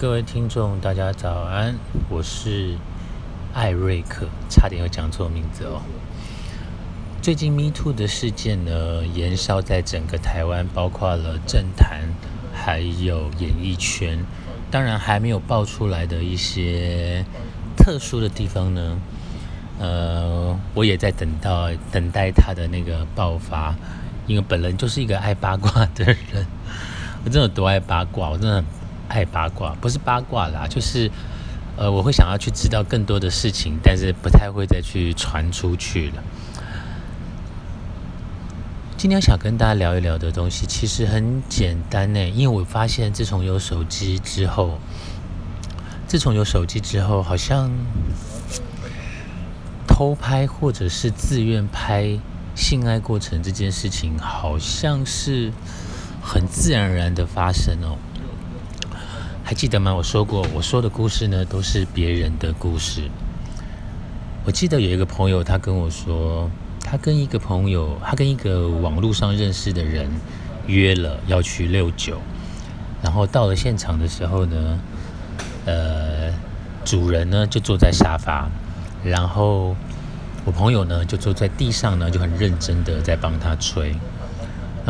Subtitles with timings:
[0.00, 2.74] 各位听众，大家早安，我是
[3.52, 5.82] 艾瑞克，差点又讲错名字哦。
[7.20, 12.00] 最近 Me Too 的事件呢，延烧在整个台湾，包括了政坛，
[12.50, 14.24] 还有演艺圈，
[14.70, 17.22] 当然还没有爆出来的一些
[17.76, 18.98] 特殊的地方呢。
[19.80, 23.74] 呃，我也在等到等待他的那个爆发，
[24.26, 26.46] 因为本人就是一个爱八卦的人，
[27.22, 28.64] 我真的多爱八卦，我真的。
[29.10, 31.10] 爱八卦不是八卦啦，就是
[31.76, 36.22] 呃，我会想要去知道更多的事情，但是不太会再去传出去了。
[38.96, 44.78] 今天想跟大家聊一聊的东西，其实很简单呢，因为我发现自从有手机之后，
[46.06, 47.70] 自从有手机之后，好像
[49.88, 52.18] 偷拍或者是自愿拍
[52.54, 55.50] 性爱过程这件事情，好像是
[56.22, 57.96] 很自然而然的发生哦。
[59.50, 59.92] 还记得吗？
[59.92, 63.10] 我说过，我说的故事呢，都是别人的故事。
[64.44, 66.48] 我记得有一个朋友，他跟我说，
[66.84, 70.08] 他跟一个朋友，他跟一个网络上认识的人
[70.68, 72.20] 约了要去六九，
[73.02, 74.78] 然后到了现场的时候呢，
[75.64, 76.32] 呃，
[76.84, 78.48] 主人呢就坐在沙发，
[79.02, 79.74] 然后
[80.44, 83.96] 我朋友呢就坐在地上呢，就很认真的在帮他吹。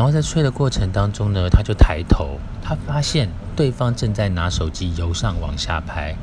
[0.01, 6.15] 然后在吹的过程当中呢，他就抬头，他发现对方正在拿手机由上往下拍。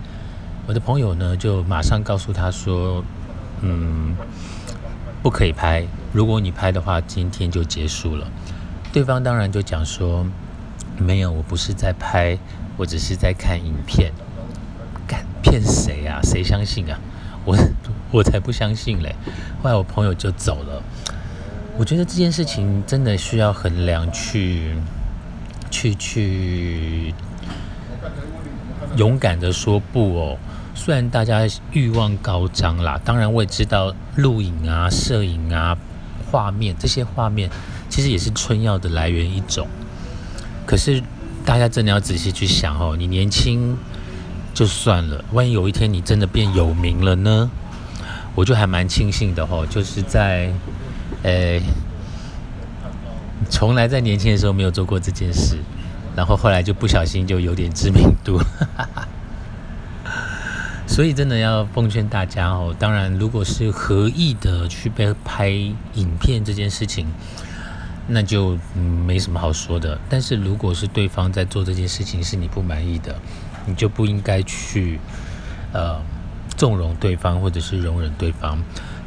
[0.66, 3.04] 我的朋友呢，就马上告诉他说
[3.62, 4.16] ：“嗯，
[5.22, 8.26] 不可以拍，如果你拍的话，今天就结束了。”
[8.92, 10.26] 对方当然就讲说
[10.98, 12.36] ：“没有，我不是在拍，
[12.76, 14.12] 我只是在看影片。”
[15.06, 16.18] 敢骗谁啊？
[16.24, 16.98] 谁相信啊？
[17.44, 17.56] 我
[18.10, 19.14] 我才不相信嘞！
[19.62, 20.82] 后来我朋友就走了。
[21.78, 24.74] 我觉得这件事情真的需要衡量，去
[25.70, 27.14] 去去
[28.96, 30.36] 勇敢的说不哦。
[30.74, 35.78] 虽然大家欲望高涨啦，当然我也知道录影啊、摄影啊、
[36.28, 37.48] 画面这些画面
[37.88, 39.68] 其实也是春药的来源一种。
[40.66, 41.00] 可是
[41.44, 43.78] 大家真的要仔细去想哦，你年轻
[44.52, 47.48] 就算了，万一有一天你真的变有名了呢？
[48.34, 50.52] 我就还蛮庆幸的哦，就是在。
[51.22, 51.60] 呃，
[53.50, 55.58] 从来在年轻的时候没有做过这件事，
[56.14, 58.40] 然后后来就不小心就有点知名度，
[60.86, 62.74] 所以真的要奉劝大家哦。
[62.78, 67.06] 当然，如果是合意的去被拍影片这件事情，
[68.06, 68.56] 那就
[69.06, 69.98] 没什么好说的。
[70.08, 73.14] 但是如果是对方在做这件事情是你不满意的，
[73.66, 74.98] 你就不应该去
[75.72, 76.00] 呃
[76.56, 78.58] 纵容对方或者是容忍对方。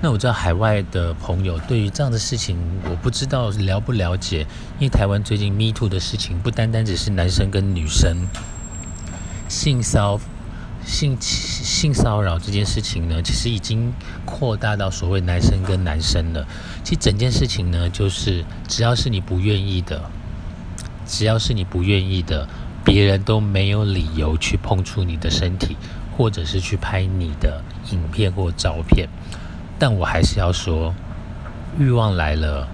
[0.04, 2.58] 那我知道海外的朋友对于这样的事情，
[2.90, 4.40] 我不知道了不了解。
[4.80, 8.18] 因为台湾最近 Me Too 的事情，不单单只是男生跟女生
[9.48, 10.20] 性骚
[10.84, 13.94] 性性骚扰这件事情呢，其实已经
[14.26, 16.48] 扩大到所谓男生跟男生了。
[16.84, 20.10] 其实整件事情呢，就是只要是你不愿意的，
[21.06, 22.48] 只要是你不愿意的，
[22.84, 25.78] 别人都没有理由去碰触你的身体，
[26.18, 29.08] 或者是去拍你的影片或照片。
[29.82, 30.94] 但我还是要说，
[31.80, 32.68] 欲望来了，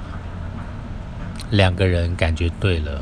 [1.52, 3.02] 两个人感觉对了，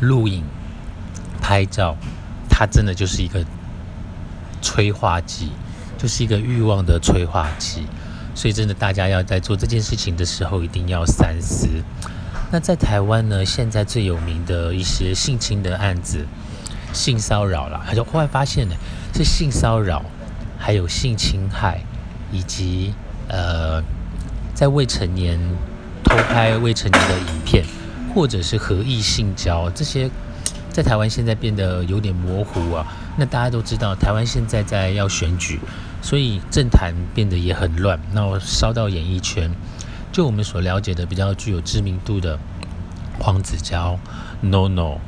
[0.00, 0.42] 录影、
[1.42, 1.94] 拍照，
[2.48, 3.44] 它真的就是一个
[4.62, 5.52] 催化剂，
[5.98, 7.86] 就是一个欲望的催化剂。
[8.34, 11.68] 所以，真的大家要在做这件事情的时候，一定要三思。
[12.50, 16.26] 那在台湾呢，现在最有名的一些性侵的案子，
[16.94, 18.74] 性骚扰了，他就后来发现呢，
[19.14, 20.02] 是性骚扰。
[20.64, 21.80] 还有性侵害，
[22.30, 22.94] 以及
[23.26, 23.82] 呃，
[24.54, 25.36] 在未成年
[26.04, 27.64] 偷拍未成年的影片，
[28.14, 30.08] 或者是合意性交，这些
[30.70, 32.86] 在台湾现在变得有点模糊啊。
[33.16, 35.58] 那大家都知道，台湾现在在要选举，
[36.00, 37.98] 所以政坛变得也很乱。
[38.12, 39.50] 那我烧到演艺圈，
[40.12, 42.38] 就我们所了解的比较具有知名度的
[43.18, 43.98] 黄子佼
[44.40, 44.98] ，No No，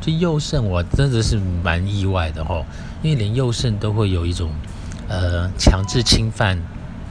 [0.00, 2.66] 这佑胜我真的是蛮意外的吼，
[3.00, 4.50] 因为连佑胜都会有一种。
[5.08, 6.58] 呃，强制侵犯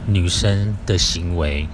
[0.06, 1.68] 女生的行为，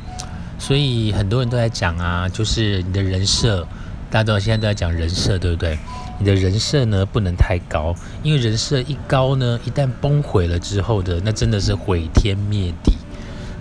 [0.57, 3.67] 所以很多人都在讲啊，就是你的人设，
[4.11, 5.77] 大家都现在都在讲人设，对不对？
[6.19, 12.93] 你的人设呢不能太高，因为人设一高呢，一旦崩毁了之后的，那真的是毁天灭地。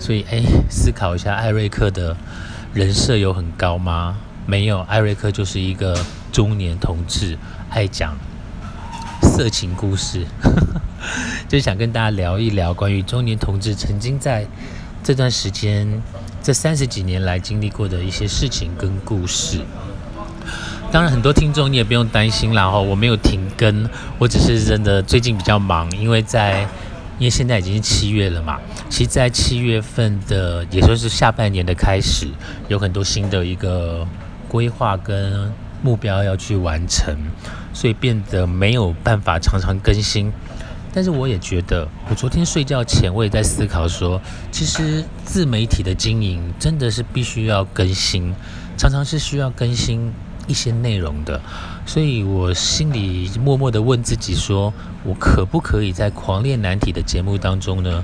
[0.00, 2.16] 所以，哎，思考一下，艾瑞克的
[2.72, 4.16] 人设有很高吗？
[4.46, 7.38] 没有，艾瑞克就是一个中年同志，
[7.70, 8.16] 爱讲
[9.22, 10.26] 色情故事。
[11.48, 14.46] 就想跟大家聊一聊关于中年同志曾经在
[15.02, 15.88] 这段时间、
[16.42, 19.60] 这三十几年来经历过的一些事情跟故事。
[20.92, 26.68] 当然，很多听众你也不用担心啦，哈，我没有停更，我只是真的最近比较忙，因为在
[27.18, 28.58] 因为现在已经是七月了嘛，
[28.90, 32.28] 其实，在七月份的，也就是下半年的开始，
[32.68, 34.06] 有很多新的一个
[34.48, 35.50] 规划跟
[35.82, 37.16] 目标要去完成，
[37.72, 40.30] 所以变得没有办法常常更新。
[40.92, 44.20] 但是我也觉得，我昨天睡觉前我也在思考说，
[44.50, 48.34] 其实自媒体的经营真的是必须要更新，
[48.76, 50.12] 常常是需要更新
[50.46, 51.40] 一些内容的。
[51.86, 54.72] 所以我心里默默的问自己说，
[55.04, 58.02] 我可不可以在狂练难题的节目当中呢，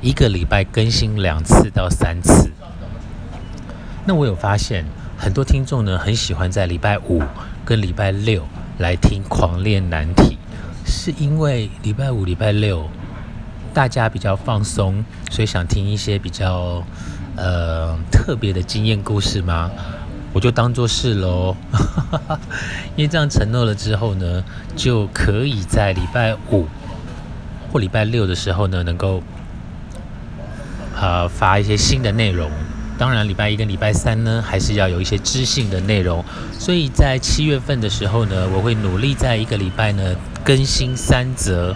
[0.00, 2.50] 一个礼拜更新两次到三次？
[4.06, 4.84] 那我有发现，
[5.16, 7.22] 很多听众呢很喜欢在礼拜五
[7.64, 8.42] 跟礼拜六
[8.78, 10.33] 来听狂练难题。
[10.94, 12.88] 是因为礼拜五、礼拜六
[13.74, 16.82] 大家比较放松，所以想听一些比较
[17.36, 19.70] 呃特别的经验故事吗？
[20.32, 21.56] 我就当做是喽，
[22.96, 24.42] 因为这样承诺了之后呢，
[24.76, 26.66] 就可以在礼拜五
[27.72, 29.20] 或礼拜六的时候呢，能够
[30.98, 32.48] 呃发一些新的内容。
[32.96, 36.24] 当然，礼拜一跟礼拜三呢，还是要有一些知性的内容。
[36.56, 40.14] 所以在七月份的时候呢，我会努力在一个礼拜呢。
[40.44, 41.74] 更新三则，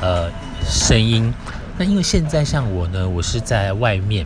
[0.00, 0.30] 呃，
[0.64, 1.30] 声音。
[1.76, 4.24] 那因为现在像我呢，我是在外面，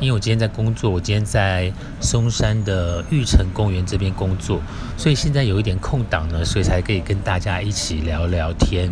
[0.00, 4.60] 因为我今天在工作，我今天在松山的玉城公园这边工作，
[4.96, 8.90] 所以现在有一点空档呢，所以才可以跟大家一起聊聊天。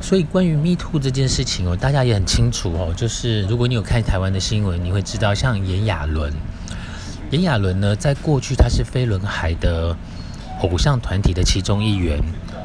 [0.00, 6.32] 所以关于 Me Too 这件事情哦，大家也很清楚哦，就是如果你有看台湾的新闻，你会知道，像炎亚纶，
[7.32, 9.96] 炎亚纶呢，在过去他是飞轮海的。
[10.62, 12.18] 偶像团体的其中一员，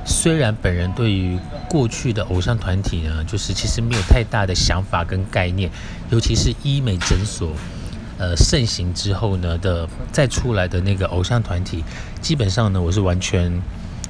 [0.06, 1.38] 虽然本人对于
[1.68, 5.70] 过去的偶像团体呢，就是其实没有太大的想法跟概念，
[6.10, 7.52] 尤其是医美诊所，
[8.18, 11.84] 呃盛行之后呢的再出来的那个偶像团体，
[12.22, 13.62] 基本上呢我是完全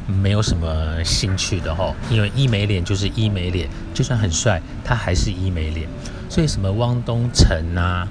[0.05, 5.87] 没有什么兴趣的哈，因为医美脸就是医美脸，就算很帅，他还是医美脸，
[6.29, 8.07] 所以什么汪东城啊、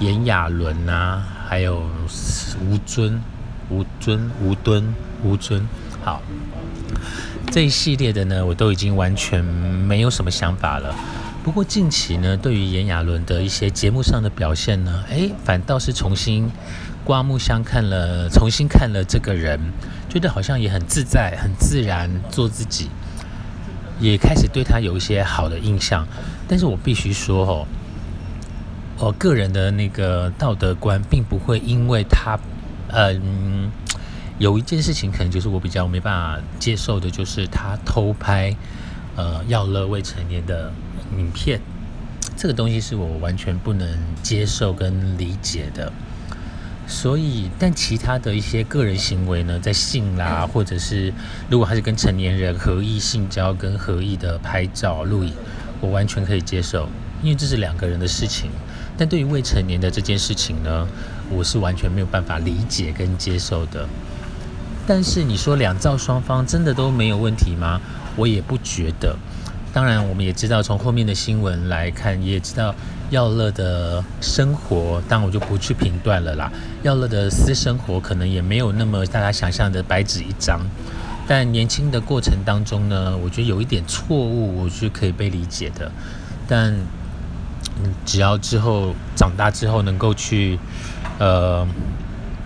[0.00, 1.82] 炎亚纶啊，还有
[2.64, 3.20] 吴尊。
[3.70, 5.66] 吴尊、吴敦、吴尊，
[6.02, 6.20] 好，
[7.52, 10.94] 这一系列的呢，我都已经完全没有什么想法了。
[11.44, 16.50] 不过近期呢，对于炎亚纶的一些节目上的表现呢，诶，反倒是重新
[17.04, 19.58] 刮目相看了，重新看了这个人，
[20.08, 22.90] 觉得好像也很自在、很自然做自己，
[24.00, 26.04] 也开始对他有一些好的印象。
[26.48, 27.66] 但是我必须说哦，
[28.98, 32.36] 我个人的那个道德观，并不会因为他。
[32.92, 33.59] 嗯，
[34.40, 38.56] 有一件事情可能就是我比较没办法接受的，就是他偷拍
[39.14, 40.72] 呃要乐未成年的
[41.14, 41.60] 影片，
[42.38, 43.86] 这个东西是我完全不能
[44.22, 45.92] 接受跟理解的。
[46.86, 51.12] 所以，但其他的一些个人行为呢，在性啦，或者是
[51.50, 55.34] 如果他是跟成年人合意性交跟合意的拍照录影，
[55.82, 56.88] 我完全可以接受，
[57.22, 58.50] 因为这是两个人的事情。
[58.96, 60.88] 但对于未成年的这件事情呢？
[61.32, 63.88] 我是完全没有办法理解跟接受的，
[64.90, 67.80] 但是你说两造双方真的都没有问题吗？
[68.16, 69.16] 我也不觉得。
[69.72, 72.74] 当然，我们也知道从后面的新闻来看，也知道
[73.10, 76.50] 耀乐的生活，当然我就不去评断了啦。
[76.82, 80.60] 耀乐的私生活可能也没有那么大家想象的白纸一张，
[81.28, 85.88] 但年轻的过程当中呢，我觉得有一点错误，我是可以被理解的。
[86.48, 86.74] 但
[88.04, 90.58] 只要之后长大之后能够去。
[91.20, 91.66] 呃，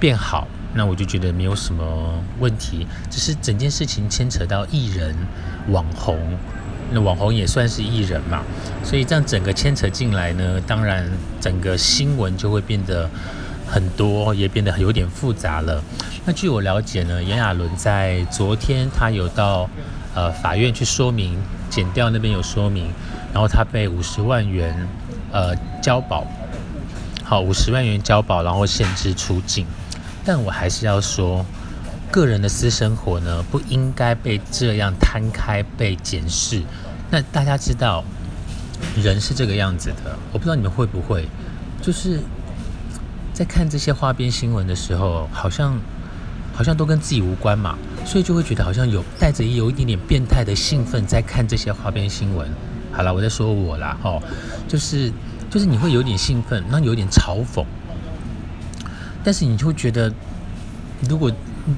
[0.01, 1.85] 变好，那我就觉得没有什么
[2.41, 2.87] 问题。
[3.11, 5.17] 只是整件事情牵扯到艺人、
[5.69, 6.19] 网红，
[6.91, 8.43] 那网红也算是艺人嘛，
[8.83, 11.09] 所以这样整个牵扯进来呢，当然
[11.41, 13.09] 整个新闻就会变得
[13.67, 15.83] 很多，也变得有点复杂了。
[16.27, 19.69] 那据我了解呢，炎亚纶在昨天他有到
[20.15, 21.39] 呃法院去说明，
[21.71, 22.91] 检调那边有说明，
[23.33, 24.89] 然后他被五十万元
[25.33, 26.27] 呃交保。
[27.23, 29.67] 好，五十万元交保，然后限制出境。
[30.25, 31.45] 但我还是要说，
[32.11, 36.63] 个人的私生活呢，不应该被这样摊开被检视。
[37.11, 38.03] 那大家知道，
[38.97, 40.19] 人是这个样子的。
[40.33, 41.29] 我不知道你们会不会，
[41.83, 42.21] 就是
[43.33, 45.79] 在看这些花边新闻的时候，好像
[46.55, 47.77] 好像都跟自己无关嘛，
[48.07, 52.49] 所以就会觉得好像有带着有一点点变态的兴奋在看这些花边新闻。
[52.93, 54.23] 好了，我在说我啦，哦，
[54.69, 55.13] 就是。
[55.51, 57.65] 就是你会有点兴奋，那有点嘲讽，
[59.25, 60.13] 但是你就会觉得，
[61.09, 61.33] 如果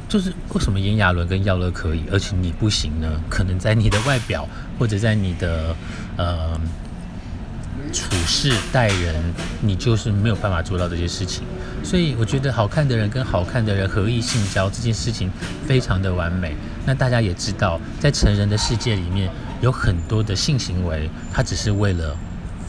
[0.09, 3.09] 就是为什么炎亚纶跟耀乐可以，而且你不行呢？
[3.31, 4.49] 可能在你的外表
[4.79, 5.77] 或者在你的
[6.17, 6.61] 呃
[7.93, 9.15] 处事待人，
[9.61, 11.45] 你就是没有办法做到这些事情。
[11.85, 15.31] 所以我觉得好看的人跟好看的人合意性交这件事情
[15.65, 16.57] 非常的完美。
[16.85, 22.17] 那大家也知道，在成人的世界里面，有很多的性行为，它只是为了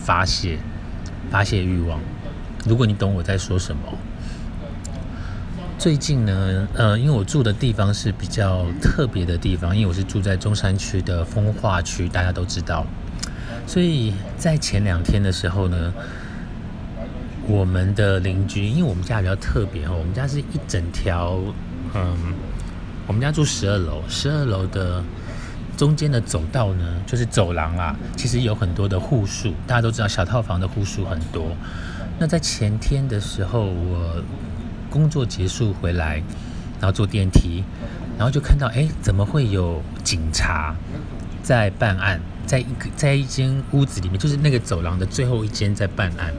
[0.04, 0.60] 发泄、
[1.32, 2.00] 发泄欲望。
[2.64, 3.82] 如果你懂我在说什么。
[5.78, 12.84] 最近呢，呃，因为我住的地方是比较特别的地方，因为我是住在中山区的风化区，大家都知道。
[13.68, 15.94] 所以在前两天的时候呢，
[17.48, 21.40] 我们的邻居，因为我们家比较特别哦，我们家是一整条，
[21.94, 22.34] 嗯，
[23.06, 25.04] 我们家住十二楼，十二楼的
[25.78, 31.56] 中间的走道呢，就是走廊啊，其实有很多的户数，大家都知道小套房的户数很多。
[32.18, 34.24] 那在前天的时候，我。
[34.90, 36.22] 工作结束回来，
[36.80, 37.64] 然后坐电梯，
[38.18, 40.76] 然后就看到，哎，怎么会有警察
[41.44, 42.20] 在办案？
[42.46, 46.34] 在一个在一间屋子里面，就是那个走廊的最后一间在办案。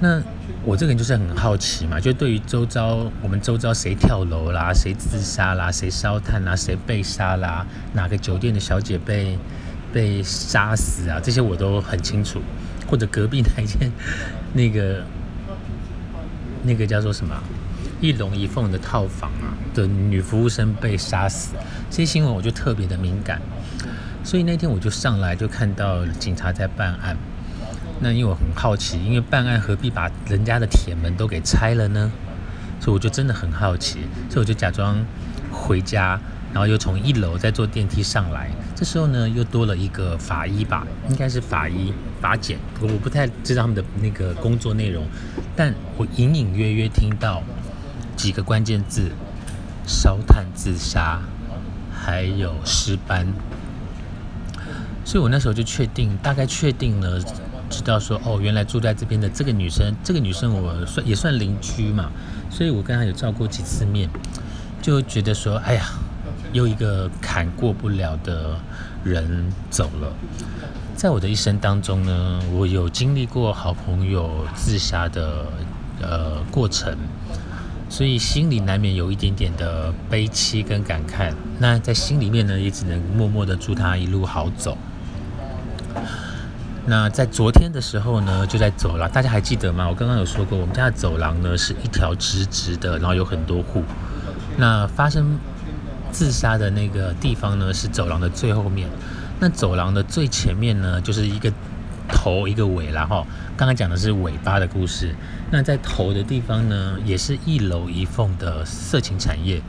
[0.00, 0.22] 那
[0.64, 9.38] 我这个人就是很好奇嘛，就对于周遭我们周遭谁跳楼啦，谁自杀啦，谁烧炭啦，谁被杀啦，哪个酒店的小姐被
[9.92, 12.40] 被杀死啊，这些我都很清楚。
[12.88, 13.92] 或者隔壁那一间
[14.54, 15.04] 那个。
[16.66, 17.34] 那个叫做什么
[18.00, 21.54] 一龙一凤的套房啊的女服务生被杀死，
[21.90, 23.40] 这些新闻我就特别的敏感，
[24.24, 27.16] 所以那天我就上来就看到警察在办案。
[28.00, 32.12] 那因为我很好奇，因为办案何必把人家的铁门都给拆了呢？
[32.78, 35.02] 所以我就真的很好奇，所以我就假装
[35.50, 36.20] 回家，
[36.56, 38.50] 然后又从一楼再坐电梯上来。
[38.74, 45.04] 这时候呢，又多了一个法医吧，应该是法医法检，我不太知道他们的那个工作内容。
[45.54, 47.42] 但我隐隐约约听到
[48.16, 49.10] 几个关键字：
[49.86, 51.20] 烧炭自杀，
[51.92, 53.26] 还有尸斑。
[55.04, 57.20] 所以我那时候就确定，大概确定了，
[57.68, 62.10] 知道说，哦，原来住在这边的这个女生，这个女生我算也算邻居嘛，
[62.50, 64.08] 所以我跟她有照过几次面，
[64.80, 65.84] 就觉得说，哎呀，
[66.56, 68.58] 又一个坎过不了的
[69.04, 70.10] 人走了。
[70.94, 75.44] 在我的一生当中呢，我有经历过好朋友自杀的
[76.00, 76.96] 呃过程，
[77.90, 81.30] 所以心里难免有一点点的悲戚跟感慨。
[81.58, 84.78] 那在心里面呢，也只能默默的祝他一路好走。
[86.86, 89.86] 那在昨天的时候呢，就在走廊，大家还记得吗？
[89.86, 93.82] 我刚刚有说过，我们家的走廊呢是一条直直的，然后有很多户。
[94.56, 95.38] 那发生
[96.16, 98.88] 自杀的那个地方呢，是走廊的最后面。
[99.38, 101.52] 那走廊的最前面呢，就是一个
[102.08, 105.14] 头一个尾，然后刚刚讲的是尾巴的故事。
[105.50, 109.60] 那在头的地方呢，也是一楼一凤的色情产业。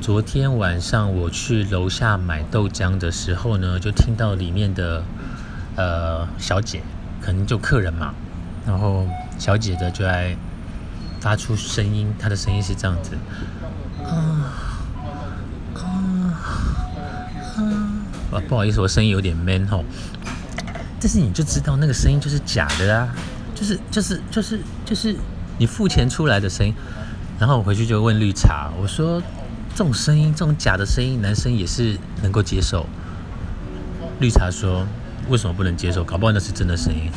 [0.00, 5.04] 昨天晚上我去楼下买豆浆的时候呢，就听到里面的
[5.76, 6.80] 呃小姐，
[7.20, 8.14] 可能就客人嘛，
[8.66, 9.06] 然后
[9.38, 10.34] 小姐的就在
[11.20, 13.10] 发出声音，她的声音是这样子，
[14.04, 14.12] 啊
[15.74, 15.80] 啊
[17.56, 18.40] 啊。
[18.48, 19.84] 不好意思，我声音有点 man 吼，
[21.00, 23.08] 但是你就知道那个声音就是假的啊，
[23.54, 25.16] 就是就是就是就是
[25.58, 26.74] 你付钱出来的声音。
[27.38, 29.20] 然后我回去就问绿茶，我说
[29.74, 32.86] 这种声音，这种假的声音，男生也是能够接受。
[34.20, 34.86] 绿茶说
[35.28, 36.04] 为什么不能接受？
[36.04, 37.10] 搞不好那是真的声音。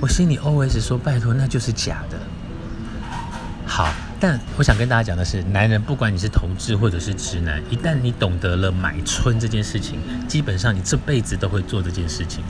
[0.00, 2.18] 我心里 always 说拜托，那就是假的。
[3.66, 3.88] 好。
[4.22, 9.98] 但我想跟大家讲的是，男人不管你是同志或者是直男，一旦你懂得了买春这件事情，
[10.28, 12.44] 基本上你这辈子都会做这件事情。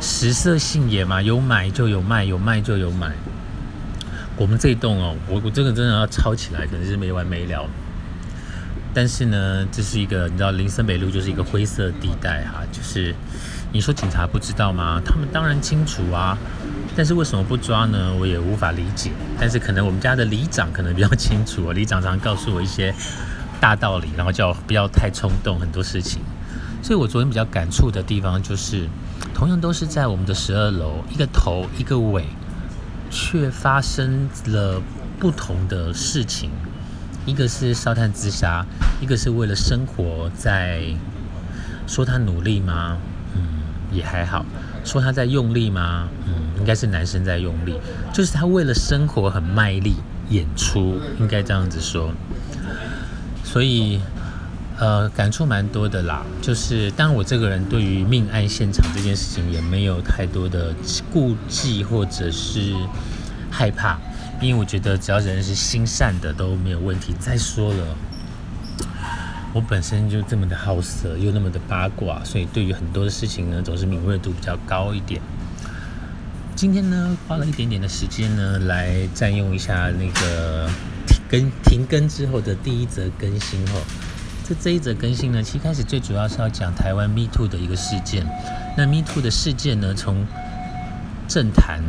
[0.00, 3.10] 食色性也嘛，有买就有卖，有卖就有买。
[4.36, 7.68] 我们这一栋哦，我我这个真的要抄起来，可能是没完没了。
[8.94, 13.12] 但是呢，这是一个你知道，林森北路就是一个灰色地带哈，就是
[13.72, 15.00] 你说警察不知道吗？
[15.04, 16.36] 他们当然清楚啊。
[16.96, 18.12] 但是为什么不抓呢？
[18.18, 19.12] 我也无法理解。
[19.38, 22.92] 但是可能我们家的里长可能比较清楚， 里长常告诉我一些
[23.60, 26.20] 大道理，然后叫我不要太冲动很多事情。
[26.82, 28.88] 所以我昨天比较感触的地方就是，
[29.34, 32.24] 同样都是在我们的十二楼，一个头一个尾，
[33.10, 34.80] 却发生了
[35.20, 36.50] 不同的事情。
[37.26, 38.64] 一个是烧炭自杀，
[39.00, 40.82] 一个是为了生活在
[41.86, 42.96] 说他努力吗？
[43.92, 44.44] 也还好。
[44.84, 46.08] 说他在用力吗？
[46.26, 47.74] 嗯，应该是男生在用力，
[48.12, 49.96] 就是他为了生活很卖力
[50.30, 52.12] 演出，应该这样子说。
[53.44, 54.00] 所以，
[54.78, 56.24] 呃，感触蛮多的啦。
[56.40, 60.74] 就是，当我这个人对于命案现场这件事情也没有太多的
[61.12, 62.74] 顾忌或者是
[63.50, 63.98] 害怕，
[64.40, 67.14] 因为我觉得只要人是心善的都没有问题。
[67.18, 67.96] 再说了，
[69.54, 75.20] 我本身就这么的好色，又那么的八卦，所以对于很多的事情呢，总是敏锐度比较高一点。
[76.54, 80.68] 今天呢，花了一点点的时间呢，来占用一下那个
[81.06, 83.82] 停更停更之后的第一则更新哦。
[84.44, 88.26] 这这一则更新呢，其实开始最主要是要讲台湾 Me Too 的一个事件。
[88.76, 90.26] 那 Me Too 的事件呢，从
[91.26, 91.82] 政坛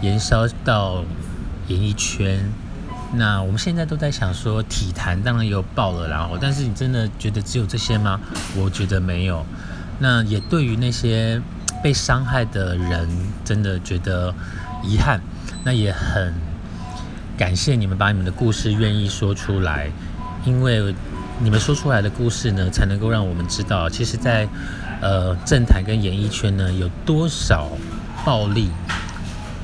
[0.00, 1.04] 延烧到
[1.68, 2.40] 演艺圈。
[3.14, 8.20] 那我们现在都在想说，体坛当然也有爆了，然后，但是你真的觉得只有这些吗？
[8.56, 9.44] 我觉得没有。
[9.98, 11.40] 那也对于那些
[11.82, 13.08] 被伤害的人，
[13.44, 14.34] 真的觉得
[14.82, 15.20] 遗憾。
[15.64, 16.34] 那也很
[17.38, 19.88] 感谢你们把你们的故事愿意说出来，
[20.44, 20.94] 因为
[21.38, 24.46] 你们说出来的故事呢，才能够让我们知道，其实，在
[25.00, 27.68] 呃政坛跟演艺圈呢，有多少
[28.24, 28.68] 暴力、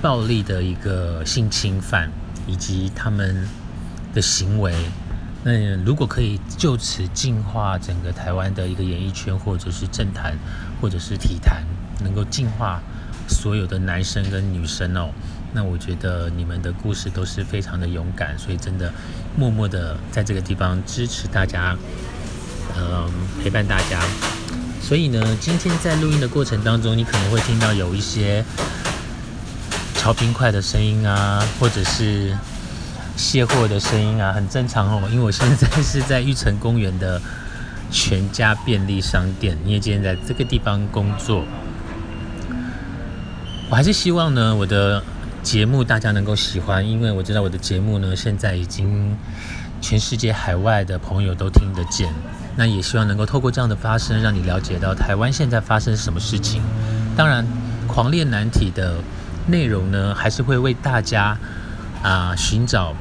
[0.01, 2.11] 暴力的一个性侵犯。
[2.47, 3.49] 以及他们
[4.15, 4.75] 的行为，
[5.45, 10.37] 那如果可以就此净化整个台湾的一个演艺圈，或者是政坛，
[10.81, 11.65] 或者是体坛，
[12.03, 12.81] 能够净化
[13.29, 15.11] 所有的男生跟女生哦，
[15.53, 18.93] 那我觉得你们的故事都是非常的勇敢，所以真的
[19.37, 21.77] 默默的在这个地方支持大家，
[22.77, 23.11] 嗯，
[23.43, 24.03] 陪伴大家。
[24.81, 28.45] 所以呢，今天在录音的过程当中，你可能会听到有一些。
[30.03, 32.37] 敲冰块的声音啊，或者是
[33.17, 35.09] 卸货的声音啊，很正常哦。
[35.13, 37.23] 因为我现在是在玉成公园的
[37.89, 41.45] 全家便利商店，因为今天在这个地方工作。
[43.71, 45.01] 我还是希望呢，我的
[45.41, 49.17] 节目大家能够喜欢，因为我知道我的节目呢，现在已经
[49.81, 52.13] 全世界海外的朋友都听得见。
[52.57, 56.61] 那也希望能够透过这样的发声，让你了解到台湾现在发生什么事情。
[57.17, 57.47] 当然，
[57.87, 58.97] 狂恋难题的。
[59.47, 61.37] 内容呢，还是会为大家
[62.03, 62.95] 啊寻找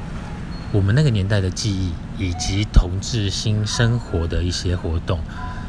[0.72, 5.20] 我们那个年代的记忆，以及同志新生活的一些活动。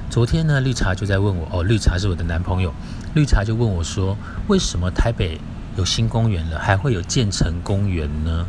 [0.09, 2.73] 昨天呢，绿茶就在问我，哦，绿茶是我的男朋友，
[3.13, 5.39] 绿茶就问我说，为什么台北
[5.75, 8.45] 有新公园了，还会有建成公园呢？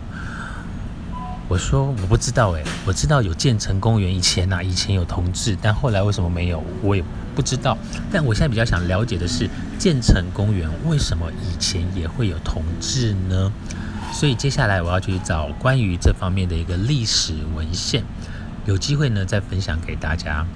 [1.46, 7.76] 我说我不知道诶，我知道有建成公园，以前呐，以前有同志，但后来为什么没有，我也不知道。
[8.10, 13.52] 但我现在比较想了解的是，建成公园为什么以前也会有同志呢？
[14.12, 18.02] 所以接下来我要去找关于这方面的一个历史文献，
[18.64, 20.46] 有机会呢再分享给大家。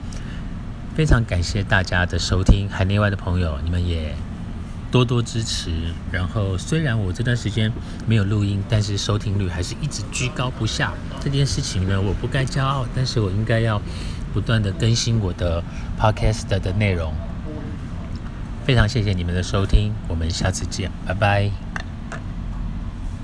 [0.96, 4.14] 非常感谢大家的收听，海内外的朋友，你们也。
[4.90, 5.70] 多多支持，
[6.11, 7.70] 然后虽然我这段时间
[8.07, 10.92] 没有录音，但是收听率还是一直居高不下。
[11.20, 13.81] 这件事情呢，我不该骄傲，但是我应该要
[14.33, 15.62] 不断的更新我的
[15.98, 17.12] podcast 的内容。
[18.64, 21.67] 非常谢谢你们的收听，我们下次见，拜拜。